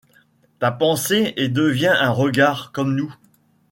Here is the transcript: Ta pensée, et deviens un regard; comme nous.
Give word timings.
Ta 0.57 0.71
pensée, 0.71 1.31
et 1.37 1.47
deviens 1.47 1.93
un 1.93 2.09
regard; 2.09 2.71
comme 2.71 2.95
nous. 2.95 3.13